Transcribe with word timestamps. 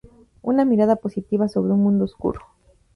Una 0.41 0.65
mirada 0.65 0.95
positiva 0.95 1.47
sobre 1.47 1.73
un 1.73 1.83
mundo 1.83 2.05
oscuro. 2.05 2.39